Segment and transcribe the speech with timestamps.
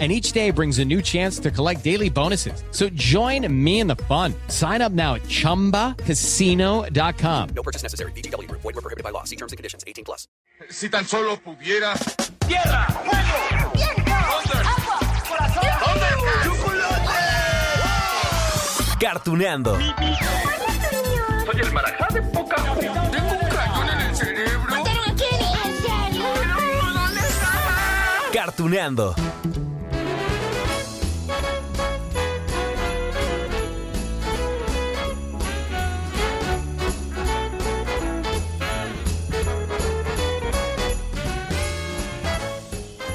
[0.00, 2.64] and each day brings a new chance to collect daily bonuses.
[2.72, 4.34] So join me in the fun.
[4.48, 7.48] Sign up now at ChumbaCasino.com.
[7.54, 8.10] No purchase necessary.
[8.12, 8.50] BGW.
[8.50, 9.22] Void were prohibited by law.
[9.22, 9.84] See terms and conditions.
[9.86, 10.26] 18 plus.
[10.70, 11.94] Si tan solo pudiera.
[12.46, 12.86] ¡Tierra!
[12.86, 13.72] ¡Fuego!
[13.74, 14.12] ¡Viento!
[14.12, 14.98] ¡Agua!
[15.28, 15.64] ¡Corazón!
[16.44, 17.10] ¡Chocolate!
[19.00, 19.76] Cartuneando.
[19.78, 24.70] Soy el marajá de poca Tengo un cañón en el cerebro.
[24.70, 25.52] ¿Mataron a Kenny?
[25.64, 26.24] ¿En serio?
[26.94, 27.72] ¿Dónde estaba?
[28.32, 29.14] Cartuneando.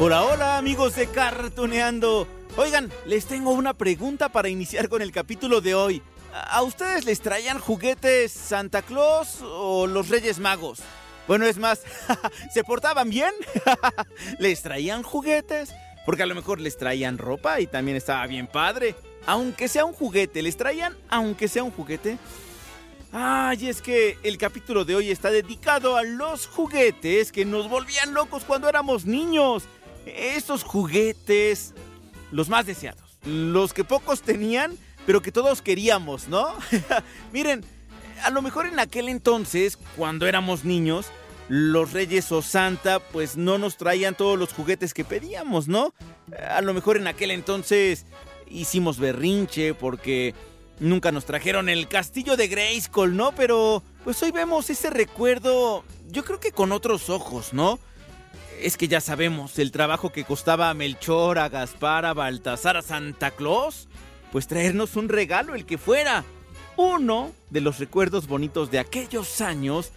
[0.02, 2.25] Hola, hola amigos de Cartuneando.
[2.55, 6.02] Oigan, les tengo una pregunta para iniciar con el capítulo de hoy.
[6.31, 10.80] ¿A ustedes les traían juguetes Santa Claus o los Reyes Magos?
[11.28, 11.81] Bueno, es más,
[12.53, 13.33] ¿se portaban bien?
[14.39, 15.73] ¿Les traían juguetes?
[16.06, 18.95] Porque a lo mejor les traían ropa y también estaba bien padre.
[19.25, 22.17] Aunque sea un juguete, ¿les traían aunque sea un juguete?
[23.11, 28.13] Ay, es que el capítulo de hoy está dedicado a los juguetes que nos volvían
[28.13, 29.67] locos cuando éramos niños.
[30.05, 31.73] Estos juguetes,
[32.31, 36.53] los más deseados, los que pocos tenían, pero que todos queríamos, ¿no?
[37.33, 37.64] Miren,
[38.23, 41.08] a lo mejor en aquel entonces, cuando éramos niños,
[41.50, 45.94] los reyes o Santa pues no nos traían todos los juguetes que pedíamos, ¿no?
[46.47, 48.06] A lo mejor en aquel entonces
[48.47, 50.36] hicimos berrinche porque
[50.80, 53.31] nunca nos trajeron el castillo de Grayskull, ¿no?
[53.31, 57.80] Pero pues hoy vemos ese recuerdo, yo creo que con otros ojos, ¿no?
[58.61, 62.81] Es que ya sabemos el trabajo que costaba a Melchor, a Gaspar, a Baltasar, a
[62.81, 63.88] Santa Claus,
[64.31, 66.23] pues traernos un regalo, el que fuera.
[66.75, 69.91] Uno de los recuerdos bonitos de aquellos años,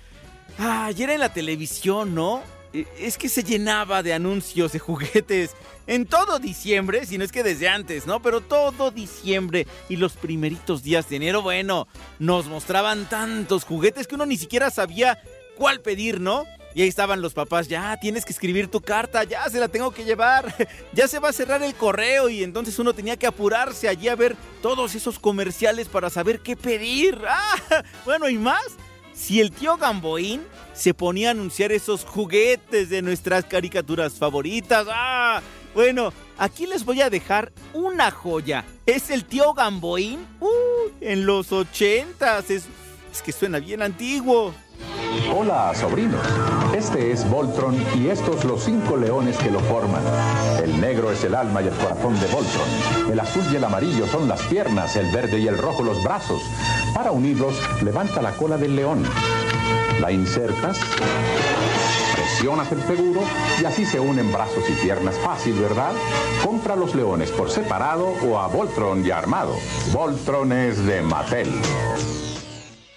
[0.58, 2.42] ah, y era en la televisión, ¿no?
[2.72, 5.52] E- Es que se llenaba de anuncios de juguetes
[5.86, 8.22] en todo diciembre, si no es que desde antes, ¿no?
[8.22, 11.88] Pero todo diciembre y los primeritos días de enero, bueno,
[12.20, 15.20] nos mostraban tantos juguetes que uno ni siquiera sabía
[15.56, 16.44] cuál pedir, ¿no?
[16.74, 19.90] Y ahí estaban los papás, ya tienes que escribir tu carta, ya se la tengo
[19.90, 20.54] que llevar,
[20.92, 24.16] ya se va a cerrar el correo y entonces uno tenía que apurarse allí a
[24.16, 27.18] ver todos esos comerciales para saber qué pedir.
[27.34, 28.62] Ah, bueno, y más,
[29.14, 30.42] si el tío Gamboín
[30.74, 34.86] se ponía a anunciar esos juguetes de nuestras caricaturas favoritas.
[34.90, 35.40] Ah,
[35.74, 38.64] bueno, aquí les voy a dejar una joya.
[38.84, 40.26] Es el tío Gamboín.
[40.40, 42.50] Uh, en los ochentas.
[42.50, 42.64] Es,
[43.10, 44.54] es que suena bien antiguo.
[45.34, 46.20] Hola, sobrinos.
[46.74, 50.02] Este es Voltron y estos los cinco leones que lo forman.
[50.62, 53.10] El negro es el alma y el corazón de Voltron.
[53.10, 56.42] El azul y el amarillo son las piernas, el verde y el rojo los brazos.
[56.94, 59.02] Para unirlos, levanta la cola del león.
[60.00, 60.78] La insertas,
[62.14, 63.20] presionas el seguro
[63.60, 65.92] y así se unen brazos y piernas fácil, ¿verdad?
[66.44, 69.54] Compra los leones por separado o a Voltron y armado.
[69.92, 71.52] Voltron es de Mattel.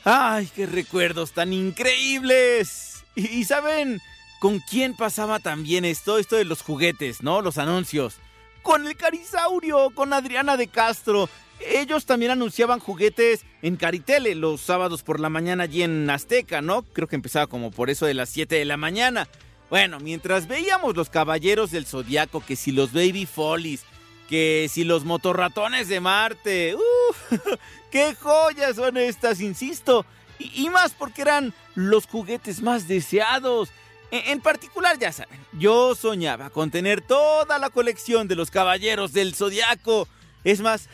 [0.07, 3.03] ¡Ay, qué recuerdos tan increíbles!
[3.16, 3.99] Y, saben
[4.39, 7.41] con quién pasaba también esto, esto de los juguetes, ¿no?
[7.41, 8.17] Los anuncios.
[8.61, 11.27] Con el Carisaurio, con Adriana de Castro.
[11.59, 16.83] Ellos también anunciaban juguetes en Caritele los sábados por la mañana allí en Azteca, ¿no?
[16.83, 19.27] Creo que empezaba como por eso de las 7 de la mañana.
[19.72, 23.83] Bueno, mientras veíamos los caballeros del zodiaco, que si los baby follies,
[24.29, 26.94] que si los motorratones de Marte, ¡uh!
[27.91, 30.05] ¡Qué joyas son estas, insisto!
[30.38, 33.69] Y, más porque eran los juguetes más deseados.
[34.11, 39.13] En, en particular, ya saben, yo soñaba con tener toda la colección de los caballeros
[39.13, 40.07] del zodiaco.
[40.43, 40.89] Es más,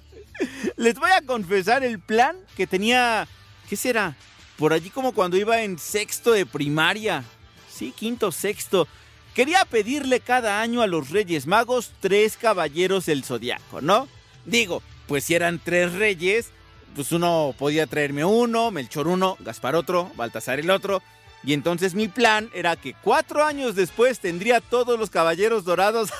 [0.76, 3.28] les voy a confesar el plan que tenía.
[3.68, 4.16] ¿Qué será?
[4.56, 7.24] Por allí como cuando iba en sexto de primaria.
[7.72, 8.86] Sí, quinto, sexto.
[9.34, 14.06] Quería pedirle cada año a los Reyes Magos tres caballeros del zodiaco, ¿no?
[14.44, 16.50] Digo, pues si eran tres reyes,
[16.94, 21.02] pues uno podía traerme uno, Melchor uno, Gaspar otro, Baltasar el otro.
[21.42, 26.10] Y entonces mi plan era que cuatro años después tendría todos los caballeros dorados.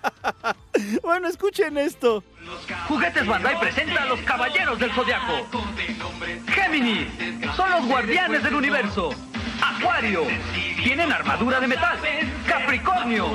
[1.02, 2.24] bueno, escuchen esto.
[2.88, 5.46] Juguetes Bandai presenta a los Caballeros del Zodiaco.
[6.46, 7.08] Géminis,
[7.54, 9.10] son los guardianes del universo.
[9.62, 10.26] Acuario,
[10.82, 11.98] tienen armadura de metal.
[12.46, 13.26] Capricornio,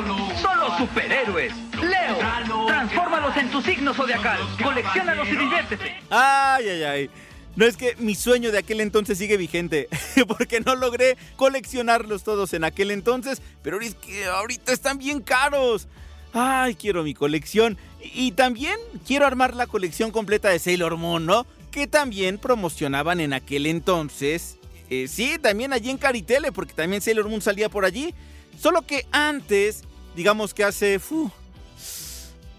[0.41, 1.53] son los superhéroes.
[1.85, 4.39] Leo, transfórmalos en tu signo zodiacal.
[4.61, 5.95] Colecciónalos y diviértete.
[6.09, 7.09] Ay, ay, ay.
[7.55, 9.87] No es que mi sueño de aquel entonces sigue vigente,
[10.27, 15.87] porque no logré coleccionarlos todos en aquel entonces, pero es que ahorita están bien caros.
[16.33, 17.77] Ay, quiero mi colección.
[18.01, 18.75] Y también
[19.07, 21.47] quiero armar la colección completa de Sailor Moon, ¿no?
[21.71, 24.57] Que también promocionaban en aquel entonces.
[24.89, 28.13] Eh, sí, también allí en Caritele, porque también Sailor Moon salía por allí.
[28.59, 29.83] Solo que antes,
[30.15, 30.99] digamos que hace...
[30.99, 31.31] fu,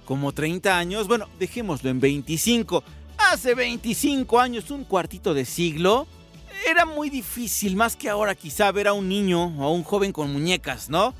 [0.06, 2.82] como 30 años, bueno, dejémoslo en 25.
[3.30, 6.06] Hace 25 años, un cuartito de siglo,
[6.66, 10.12] era muy difícil, más que ahora quizá ver a un niño o a un joven
[10.12, 11.12] con muñecas, ¿no?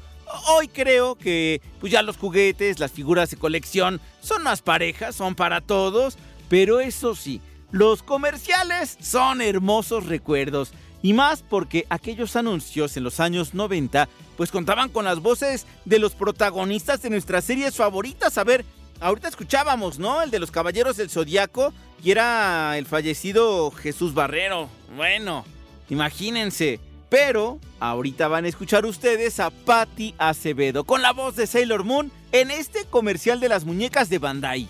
[0.49, 5.35] Hoy creo que pues ya los juguetes, las figuras de colección son más parejas, son
[5.35, 6.17] para todos,
[6.49, 7.41] pero eso sí,
[7.71, 10.73] los comerciales son hermosos recuerdos.
[11.03, 15.99] Y más porque aquellos anuncios en los años 90 pues contaban con las voces de
[15.99, 18.39] los protagonistas de nuestras series favoritas.
[18.39, 18.65] A ver,
[19.01, 20.23] ahorita escuchábamos, ¿no?
[20.23, 21.73] El de los Caballeros del Zodiaco
[22.03, 24.69] y era el fallecido Jesús Barrero.
[24.97, 25.45] Bueno,
[25.89, 26.81] imagínense.
[27.09, 32.11] Pero ahorita van a escuchar ustedes a Patty Acevedo con la voz de Sailor Moon
[32.33, 34.69] en este comercial de las muñecas de Bandai.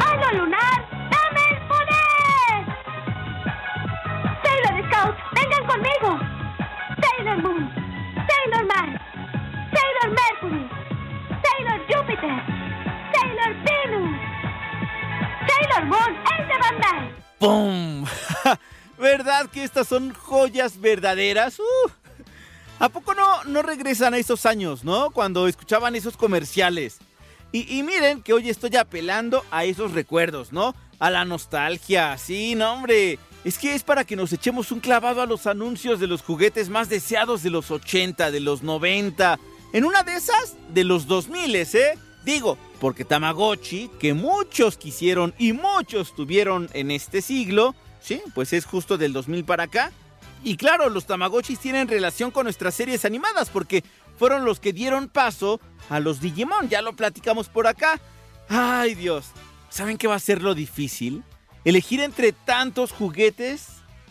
[0.00, 0.85] ¡Halo lunar!
[18.98, 21.58] ¿Verdad que estas son joyas verdaderas?
[21.60, 21.90] ¡Uh!
[22.78, 25.10] ¿A poco no, no regresan a esos años, no?
[25.10, 26.98] Cuando escuchaban esos comerciales.
[27.52, 30.74] Y, y miren que hoy estoy apelando a esos recuerdos, ¿no?
[30.98, 33.18] A la nostalgia, sí, no, hombre.
[33.44, 36.68] Es que es para que nos echemos un clavado a los anuncios de los juguetes
[36.68, 39.38] más deseados de los 80, de los 90.
[39.72, 41.98] En una de esas, de los 2000, ¿eh?
[42.24, 48.66] Digo, porque Tamagotchi, que muchos quisieron y muchos tuvieron en este siglo, sí, pues es
[48.66, 49.92] justo del 2000 para acá.
[50.44, 53.82] Y claro, los Tamagotchis tienen relación con nuestras series animadas porque
[54.18, 58.00] fueron los que dieron paso a los Digimon, ya lo platicamos por acá.
[58.48, 59.26] Ay Dios,
[59.70, 61.22] ¿saben qué va a ser lo difícil?
[61.64, 63.68] Elegir entre tantos juguetes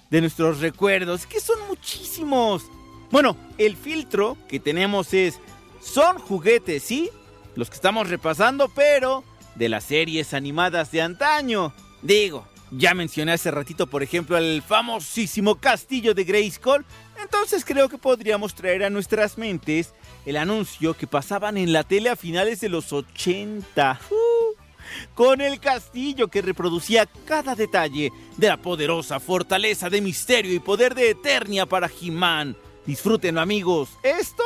[0.09, 2.63] de nuestros recuerdos, que son muchísimos.
[3.11, 5.39] Bueno, el filtro que tenemos es,
[5.81, 7.09] son juguetes, ¿sí?
[7.55, 9.23] Los que estamos repasando, pero
[9.55, 11.73] de las series animadas de antaño.
[12.01, 16.85] Digo, ya mencioné hace ratito, por ejemplo, el famosísimo castillo de Grayskull.
[17.21, 19.93] Entonces creo que podríamos traer a nuestras mentes
[20.25, 23.99] el anuncio que pasaban en la tele a finales de los 80.
[24.09, 24.55] Uh,
[25.13, 30.93] con el castillo que reproducía cada detalle de la poderosa fortaleza de misterio y poder
[30.93, 32.55] de Eternia para He-Man.
[32.85, 33.89] Disfrútenlo amigos.
[34.03, 34.43] Esto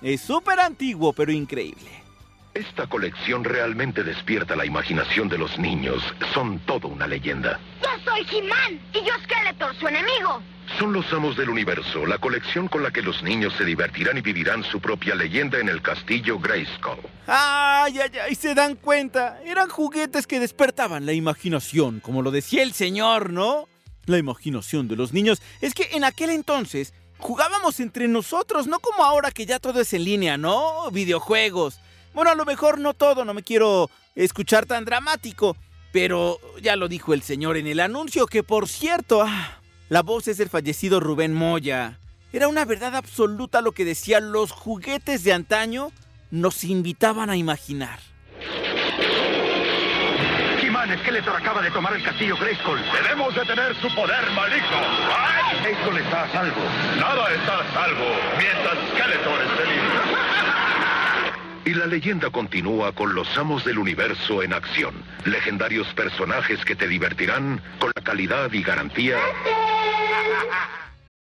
[0.00, 2.07] es súper antiguo pero increíble.
[2.54, 6.02] Esta colección realmente despierta la imaginación de los niños.
[6.34, 7.60] Son toda una leyenda.
[7.82, 10.42] Yo soy He-Man y yo Skeletor, su enemigo.
[10.78, 14.20] Son los amos del universo, la colección con la que los niños se divertirán y
[14.22, 16.98] vivirán su propia leyenda en el castillo Grayskull.
[17.26, 18.34] ¡Ay, ay, ay!
[18.34, 19.40] ¿Se dan cuenta?
[19.44, 23.68] Eran juguetes que despertaban la imaginación, como lo decía el señor, ¿no?
[24.06, 25.40] La imaginación de los niños.
[25.60, 29.92] Es que en aquel entonces jugábamos entre nosotros, no como ahora que ya todo es
[29.92, 30.90] en línea, ¿no?
[30.90, 31.80] Videojuegos.
[32.14, 35.56] Bueno, a lo mejor no todo, no me quiero escuchar tan dramático,
[35.92, 40.28] pero ya lo dijo el señor en el anuncio, que por cierto, ah, la voz
[40.28, 41.98] es del fallecido Rubén Moya.
[42.32, 45.92] Era una verdad absoluta lo que decían los juguetes de antaño,
[46.30, 48.00] nos invitaban a imaginar.
[50.60, 52.78] He-Man, Skeletor acaba de tomar el castillo Grayskull.
[53.02, 54.78] Debemos detener su poder maligno.
[55.62, 56.60] Grayskull está a salvo.
[56.98, 58.06] Nada está a salvo
[58.36, 60.37] mientras Skeletor esté libre.
[61.68, 64.94] Y la leyenda continúa con los amos del universo en acción.
[65.26, 69.18] Legendarios personajes que te divertirán con la calidad y garantía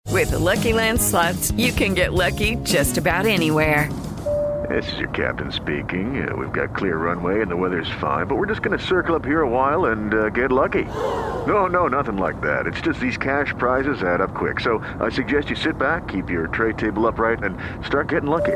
[0.10, 3.90] With the Lucky Land slots, you can get lucky just about anywhere.
[4.70, 6.26] This is your captain speaking.
[6.26, 9.16] Uh, we've got clear runway and the weather's fine, but we're just going to circle
[9.16, 10.86] up here a while and uh, get lucky.
[11.48, 12.66] No, no, nothing like that.
[12.66, 14.62] It's just these cash prizes add up quick.
[14.62, 18.56] So I suggest you sit back, keep your tray table upright, and start getting lucky.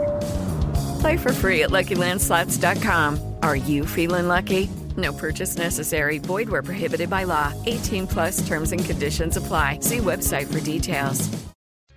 [1.03, 3.19] Play for free at LuckyLandSlots.com.
[3.41, 4.69] Are you feeling lucky?
[4.95, 6.17] No purchase necessary.
[6.17, 7.51] Void where prohibited by law.
[7.65, 9.79] 18 plus terms and conditions apply.
[9.81, 11.27] See website for details.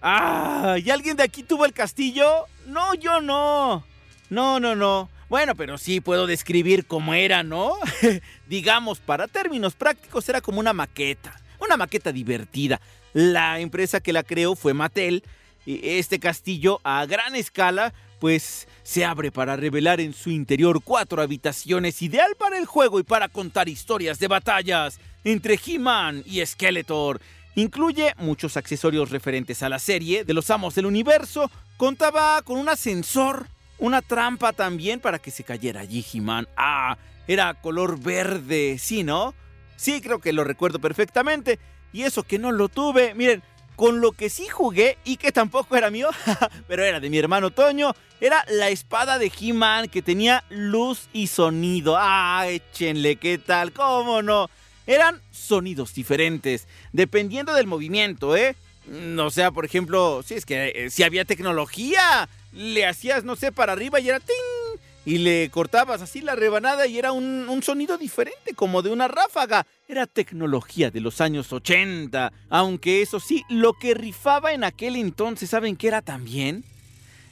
[0.03, 0.77] ¡Ah!
[0.85, 2.47] ¿Y alguien de aquí tuvo el castillo?
[2.67, 3.85] No, yo no.
[4.29, 5.09] No, no, no.
[5.29, 7.77] Bueno, pero sí puedo describir cómo era, ¿no?
[8.49, 11.41] Digamos, para términos prácticos era como una maqueta.
[11.61, 12.81] Una maqueta divertida.
[13.13, 15.23] La empresa que la creó fue Mattel.
[15.65, 22.02] Este castillo a gran escala pues se abre para revelar en su interior cuatro habitaciones
[22.02, 27.21] ideal para el juego y para contar historias de batallas entre He-Man y Skeletor.
[27.57, 31.50] Incluye muchos accesorios referentes a la serie de los Amos del Universo.
[31.76, 36.47] Contaba con un ascensor, una trampa también para que se cayera allí He-Man.
[36.57, 39.35] Ah, era color verde, ¿sí, no?
[39.75, 41.59] Sí, creo que lo recuerdo perfectamente.
[41.93, 43.43] Y eso que no lo tuve, miren,
[43.76, 46.09] con lo que sí jugué y que tampoco era mío,
[46.66, 51.26] pero era de mi hermano Toño, era la espada de He-Man que tenía luz y
[51.26, 51.97] sonido.
[51.99, 53.73] Ah, échenle, ¿qué tal?
[53.73, 54.49] ¿Cómo no?
[54.87, 58.56] Eran sonidos diferentes, dependiendo del movimiento, ¿eh?
[58.87, 63.52] No sea, por ejemplo, si es que eh, si había tecnología, le hacías, no sé,
[63.52, 64.66] para arriba y era ¡ting!
[65.07, 69.07] Y le cortabas así la rebanada y era un, un sonido diferente, como de una
[69.07, 69.65] ráfaga.
[69.89, 72.33] Era tecnología de los años 80.
[72.51, 76.65] Aunque eso sí, lo que rifaba en aquel entonces, ¿saben qué era también?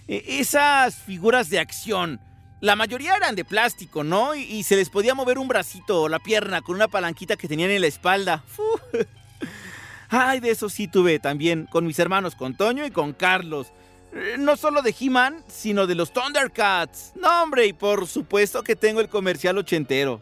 [0.07, 2.21] E- esas figuras de acción.
[2.61, 4.37] La mayoría eran de plástico, ¿no?
[4.37, 7.49] Y, y se les podía mover un bracito o la pierna con una palanquita que
[7.49, 8.45] tenían en la espalda.
[8.47, 8.63] Fu.
[10.11, 13.73] Ay, de eso sí tuve también con mis hermanos, con Toño y con Carlos.
[14.15, 17.13] Eh, No solo de He-Man, sino de los Thundercats.
[17.17, 20.21] No, hombre, y por supuesto que tengo el comercial ochentero.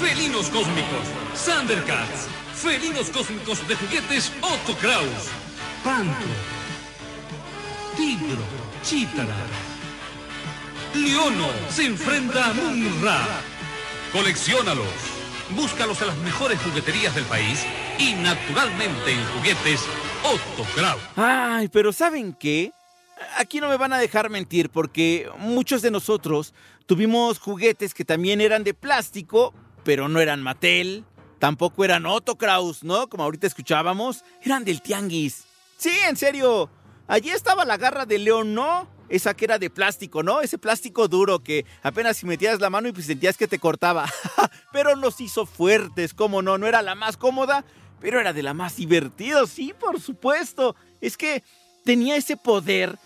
[0.00, 1.06] Felinos cósmicos,
[1.44, 5.28] Thundercats, felinos cósmicos de juguetes Otto Kraus,
[5.84, 6.26] Pantro,
[7.96, 8.42] Tigro,
[8.82, 9.34] Chítara,
[10.94, 13.26] Leono se enfrenta a Munra.
[14.12, 14.86] Colecciónalos,
[15.50, 17.64] búscalos en las mejores jugueterías del país
[17.98, 19.80] y naturalmente en juguetes
[20.74, 21.00] Kraus.
[21.16, 22.72] Ay, pero ¿saben qué?
[23.36, 26.54] Aquí no me van a dejar mentir porque muchos de nosotros
[26.86, 31.04] tuvimos juguetes que también eran de plástico, pero no eran Mattel,
[31.38, 33.08] tampoco eran Otto Kraus, ¿no?
[33.08, 35.44] Como ahorita escuchábamos, eran del Tianguis.
[35.76, 36.70] Sí, en serio.
[37.06, 38.88] Allí estaba la garra de león, ¿no?
[39.08, 40.42] Esa que era de plástico, ¿no?
[40.42, 44.06] Ese plástico duro que apenas si metías la mano y pues sentías que te cortaba.
[44.72, 46.58] pero nos hizo fuertes, ¿cómo no?
[46.58, 47.64] No era la más cómoda,
[48.00, 50.76] pero era de la más divertida, sí, por supuesto.
[51.00, 51.42] Es que
[51.84, 52.98] tenía ese poder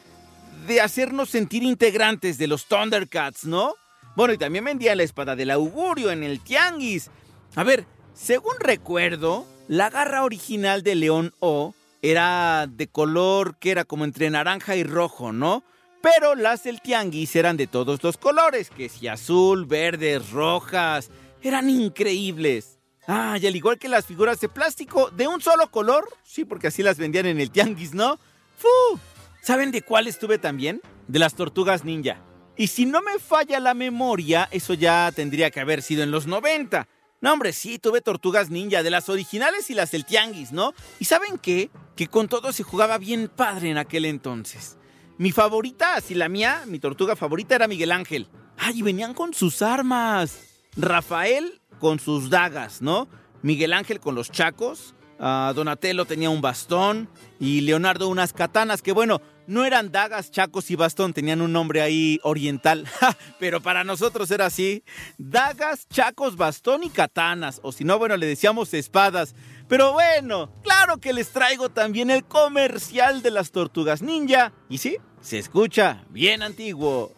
[0.67, 3.75] de hacernos sentir integrantes de los Thundercats, ¿no?
[4.15, 7.11] Bueno, y también vendía la espada del augurio en el Tianguis.
[7.55, 13.85] A ver, según recuerdo, la garra original de León O era de color que era
[13.85, 15.65] como entre naranja y rojo, ¿no?
[16.03, 21.11] Pero las del Tianguis eran de todos los colores, que si azul, verdes, rojas,
[21.43, 22.79] eran increíbles.
[23.07, 26.69] Ah, y al igual que las figuras de plástico de un solo color, sí, porque
[26.69, 28.19] así las vendían en el Tianguis, ¿no?
[28.57, 28.99] ¡Fu!
[29.41, 30.81] ¿Saben de cuáles tuve también?
[31.09, 32.23] De las tortugas ninja.
[32.57, 36.27] Y si no me falla la memoria, eso ya tendría que haber sido en los
[36.27, 36.87] 90.
[37.21, 40.75] No, hombre, sí, tuve tortugas ninja, de las originales y las del tianguis, ¿no?
[41.01, 41.71] ¿Y saben qué?
[41.97, 44.77] Que con todo se jugaba bien padre en aquel entonces.
[45.19, 48.29] Mi favorita, así la mía, mi tortuga favorita era Miguel Ángel.
[48.59, 50.39] Ay, y venían con sus armas.
[50.77, 53.09] Rafael con sus dagas, ¿no?
[53.43, 54.95] Miguel Ángel con los chacos.
[55.19, 57.09] ah, Donatello tenía un bastón.
[57.41, 61.83] Y Leonardo unas katanas que, bueno, no eran dagas, chacos y bastón, tenían un nombre
[61.83, 62.87] ahí oriental.
[63.41, 64.85] Pero para nosotros era así.
[65.19, 67.59] Dagas, chacos, bastón y katanas.
[67.65, 69.35] O si no, bueno, le decíamos espadas.
[69.67, 74.53] Pero bueno, claro que les traigo también el comercial de las tortugas ninja.
[74.69, 77.13] Y sí, se escucha bien antiguo.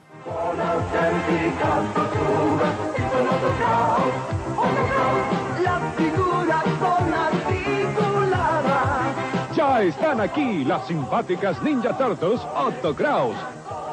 [9.89, 13.37] Están aquí las simpáticas Ninja Turtles Otto Kraus.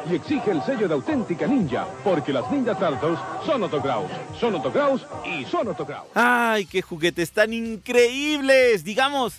[0.10, 3.81] Y exige el sello de auténtica ninja, porque las Ninja Turtles son Otto
[4.39, 4.71] son Otto
[5.25, 6.07] y son Otto Kraus.
[6.15, 8.83] ¡Ay, qué juguetes tan increíbles!
[8.83, 9.36] Digamos,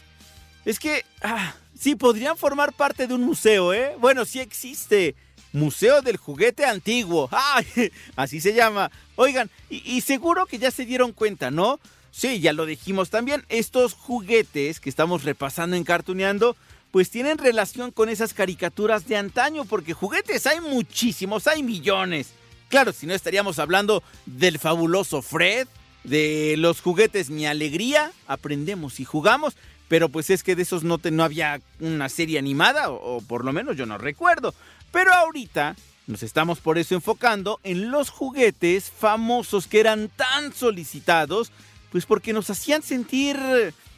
[0.64, 3.96] es que, ah, sí, podrían formar parte de un museo, ¿eh?
[3.98, 5.16] Bueno, sí existe.
[5.52, 7.28] Museo del Juguete Antiguo.
[7.32, 7.92] ¡Ay!
[8.14, 8.90] Así se llama.
[9.16, 11.80] Oigan, y seguro que ya se dieron cuenta, ¿no?
[12.12, 13.44] Sí, ya lo dijimos también.
[13.48, 16.56] Estos juguetes que estamos repasando en Cartuneando,
[16.90, 22.34] pues tienen relación con esas caricaturas de antaño, porque juguetes hay muchísimos, hay millones.
[22.68, 25.66] Claro, si no estaríamos hablando del fabuloso Fred,
[26.04, 29.56] de los juguetes Mi Alegría, aprendemos y jugamos,
[29.88, 33.44] pero pues es que de esos no, no había una serie animada, o, o por
[33.44, 34.54] lo menos yo no recuerdo.
[34.90, 35.76] Pero ahorita
[36.06, 41.52] nos estamos por eso enfocando en los juguetes famosos que eran tan solicitados,
[41.92, 43.38] pues porque nos hacían sentir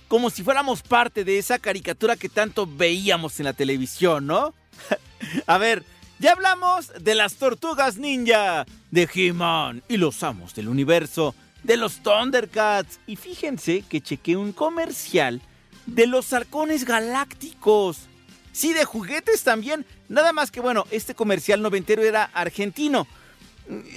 [0.09, 4.53] como si fuéramos parte de esa caricatura que tanto veíamos en la televisión, ¿no?
[5.47, 5.85] A ver,
[6.19, 12.03] ya hablamos de las tortugas ninja, de He-Man y los amos del universo, de los
[12.03, 13.01] Thundercats.
[13.07, 15.41] Y fíjense que chequé un comercial
[15.87, 18.09] de los halcones galácticos.
[18.53, 19.87] Sí, de juguetes también.
[20.09, 23.07] Nada más que bueno, este comercial noventero era argentino.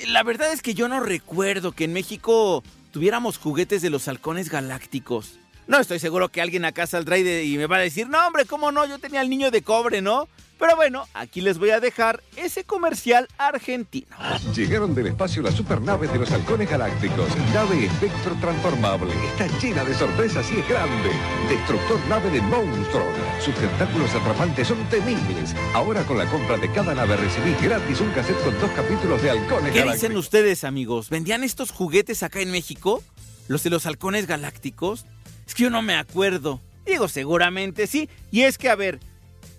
[0.08, 2.64] La verdad es que yo no recuerdo que en México
[2.98, 5.38] tuviéramos juguetes de los halcones galácticos.
[5.68, 8.72] No estoy seguro que alguien acá saldrá y, me va a decir, no hombre, ¿cómo
[8.72, 8.86] no?
[8.86, 10.30] Yo tenía el niño de cobre, ¿no?
[10.58, 14.08] Pero bueno, aquí les voy a dejar ese comercial argentino.
[14.56, 17.30] Llegaron del espacio las supernaves de los halcones galácticos.
[17.54, 19.14] Nave espectro transformable.
[19.28, 21.12] Está llena de sorpresas y es grande.
[21.50, 23.06] Destructor nave de monstruos.
[23.44, 25.54] Sus tentáculos atrapantes son temibles.
[25.74, 29.30] Ahora con la compra de cada nave recibís gratis un cassette con dos capítulos de
[29.30, 29.94] halcones ¿Qué galácticos.
[29.94, 31.10] dicen ustedes, amigos?
[31.12, 33.04] ¿Vendían estos juguetes acá en México?
[33.48, 35.06] ¿Los de los halcones galácticos?
[35.48, 36.62] Es que yo no me acuerdo.
[36.86, 38.10] Digo, seguramente sí.
[38.32, 39.00] Y es que, a ver,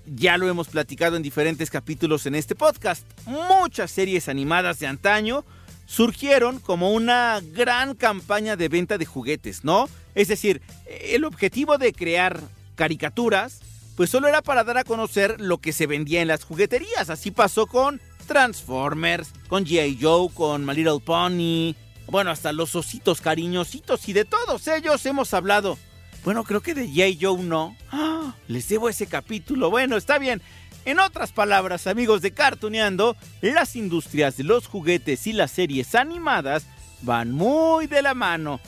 [0.06, 3.04] ya lo hemos platicado en diferentes capítulos en este podcast.
[3.26, 5.44] Muchas series animadas de antaño
[5.86, 9.88] surgieron como una gran campaña de venta de juguetes, ¿no?
[10.14, 12.40] Es decir, el objetivo de crear
[12.74, 13.60] caricaturas,
[13.96, 17.08] pues solo era para dar a conocer lo que se vendía en las jugueterías.
[17.08, 19.98] Así pasó con Transformers, con G.I.
[20.00, 21.74] Joe, con My Little Pony,
[22.10, 25.78] bueno, hasta los ositos cariñositos y de todos ellos hemos hablado.
[26.24, 27.18] Bueno, creo que de G.I.
[27.20, 27.76] Joe no.
[27.90, 28.34] ¡Ah!
[28.48, 29.70] Les debo ese capítulo.
[29.70, 30.42] Bueno, está bien.
[30.84, 36.66] En otras palabras, amigos de Cartuneando, las industrias de los juguetes y las series animadas
[37.02, 38.60] van muy de la mano.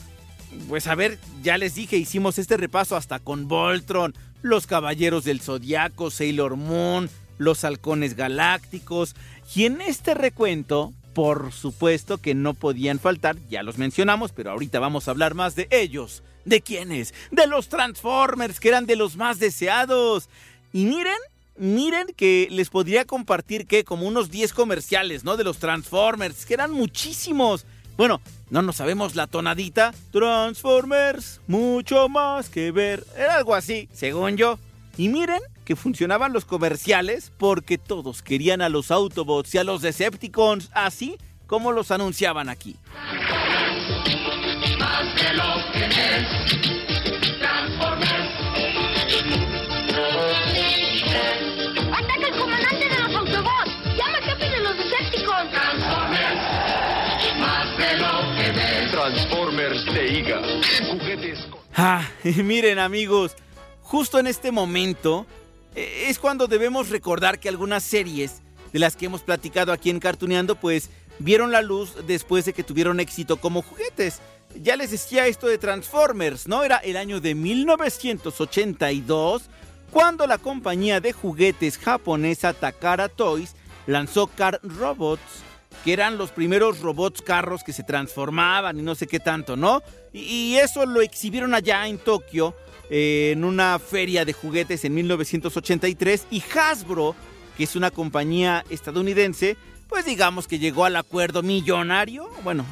[0.69, 5.41] Pues a ver, ya les dije, hicimos este repaso hasta con Voltron, los Caballeros del
[5.41, 9.15] Zodiaco, Sailor Moon, los Halcones Galácticos.
[9.55, 14.79] Y en este recuento, por supuesto que no podían faltar, ya los mencionamos, pero ahorita
[14.79, 16.23] vamos a hablar más de ellos.
[16.45, 17.13] ¿De quiénes?
[17.29, 20.29] De los Transformers, que eran de los más deseados.
[20.73, 21.17] Y miren,
[21.55, 25.37] miren que les podría compartir que como unos 10 comerciales, ¿no?
[25.37, 27.65] De los Transformers, que eran muchísimos.
[27.97, 29.93] Bueno, no nos sabemos la tonadita.
[30.11, 33.05] Transformers, mucho más que ver.
[33.15, 34.57] Era algo así, según yo.
[34.97, 39.81] Y miren que funcionaban los comerciales porque todos querían a los Autobots y a los
[39.81, 42.75] Decepticons, así como los anunciaban aquí.
[44.79, 48.31] Más de lo que ves, Transformers.
[51.93, 53.71] ¡Ataca al comandante de los Autobots!
[53.97, 55.51] ¡Llama al jefe de los Decepticons!
[55.51, 56.41] Transformers.
[57.39, 58.91] Más de lo que ves.
[58.91, 60.41] Transformers de IGA.
[60.89, 61.39] Juguetes
[61.75, 63.35] Ah, miren amigos,
[63.81, 65.25] justo en este momento
[65.75, 68.41] es cuando debemos recordar que algunas series
[68.73, 72.63] de las que hemos platicado aquí en Cartuneando pues vieron la luz después de que
[72.63, 74.19] tuvieron éxito como juguetes.
[74.61, 76.63] Ya les decía esto de Transformers, ¿no?
[76.63, 79.43] Era el año de 1982
[79.91, 83.55] cuando la compañía de juguetes japonesa Takara Toys
[83.87, 85.43] lanzó Car Robots,
[85.83, 89.83] que eran los primeros robots carros que se transformaban y no sé qué tanto, ¿no?
[90.13, 92.55] Y eso lo exhibieron allá en Tokio,
[92.91, 97.15] eh, en una feria de juguetes en 1983, y Hasbro,
[97.57, 102.65] que es una compañía estadounidense, pues digamos que llegó al acuerdo millonario, bueno,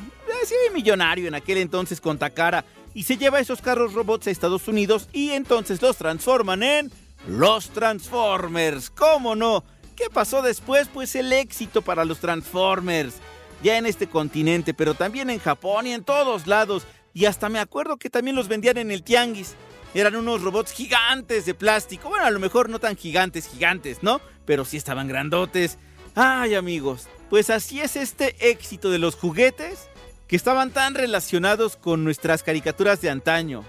[0.45, 4.67] sí, millonario en aquel entonces con Takara, y se lleva esos carros robots a Estados
[4.67, 6.91] Unidos y entonces los transforman en
[7.27, 9.63] los Transformers, ¿cómo no?
[9.95, 10.87] ¿Qué pasó después?
[10.93, 13.15] Pues el éxito para los Transformers.
[13.61, 16.83] Ya en este continente, pero también en Japón y en todos lados.
[17.13, 19.55] Y hasta me acuerdo que también los vendían en el tianguis.
[19.93, 22.09] Eran unos robots gigantes de plástico.
[22.09, 24.21] Bueno, a lo mejor no tan gigantes, gigantes, ¿no?
[24.45, 25.77] Pero sí estaban grandotes.
[26.15, 29.87] Ay, amigos, pues así es este éxito de los juguetes
[30.27, 33.65] que estaban tan relacionados con nuestras caricaturas de antaño.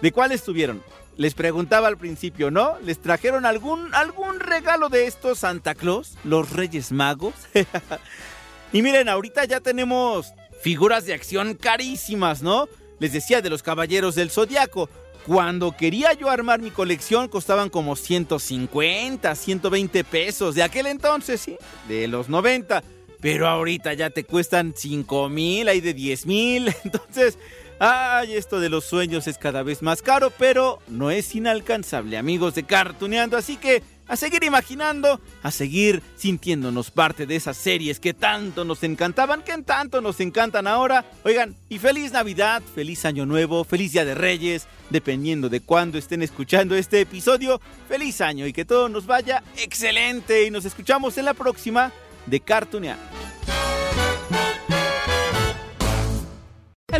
[0.00, 0.82] ¿De cuáles tuvieron?
[1.16, 2.78] Les preguntaba al principio, ¿no?
[2.82, 6.16] ¿Les trajeron algún, algún regalo de estos Santa Claus?
[6.24, 7.34] ¿Los Reyes Magos?
[8.72, 10.32] y miren, ahorita ya tenemos
[10.62, 12.68] figuras de acción carísimas, ¿no?
[12.98, 14.88] Les decía de los Caballeros del Zodiaco.
[15.26, 20.54] Cuando quería yo armar mi colección costaban como 150, 120 pesos.
[20.54, 21.56] De aquel entonces, sí,
[21.88, 22.82] de los 90.
[23.20, 26.74] Pero ahorita ya te cuestan 5 mil, hay de 10 mil.
[26.84, 27.38] Entonces,
[27.78, 32.54] ay, esto de los sueños es cada vez más caro, pero no es inalcanzable, amigos
[32.54, 33.36] de Cartuneando.
[33.36, 38.82] Así que a seguir imaginando, a seguir sintiéndonos parte de esas series que tanto nos
[38.82, 41.04] encantaban, que tanto nos encantan ahora.
[41.24, 46.22] Oigan, y feliz Navidad, feliz Año Nuevo, feliz Día de Reyes, dependiendo de cuándo estén
[46.22, 47.60] escuchando este episodio.
[47.88, 50.44] Feliz año y que todo nos vaya excelente.
[50.44, 51.92] Y nos escuchamos en la próxima
[52.26, 53.15] de Cartuneando.